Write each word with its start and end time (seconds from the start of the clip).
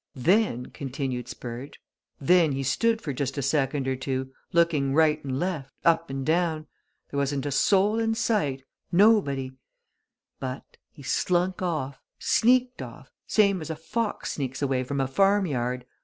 "Then," 0.15 0.71
continued 0.71 1.27
Spurge. 1.27 1.79
"Then 2.19 2.53
he 2.53 2.63
stood 2.63 3.03
for 3.03 3.13
just 3.13 3.37
a 3.37 3.43
second 3.43 3.87
or 3.87 3.95
two, 3.95 4.31
looking 4.51 4.95
right 4.95 5.23
and 5.23 5.39
left, 5.39 5.69
up 5.85 6.09
and 6.09 6.25
down. 6.25 6.65
There 7.11 7.19
wasn't 7.19 7.45
a 7.45 7.51
soul 7.51 7.99
in 7.99 8.15
sight 8.15 8.63
nobody! 8.91 9.51
But 10.39 10.65
he 10.91 11.03
slunk 11.03 11.61
off 11.61 11.99
sneaked 12.17 12.81
off 12.81 13.11
same 13.27 13.61
as 13.61 13.69
a 13.69 13.75
fox 13.75 14.31
sneaks 14.31 14.63
away 14.63 14.83
from 14.83 14.99
a 14.99 15.05
farm 15.07 15.45
yard. 15.45 15.85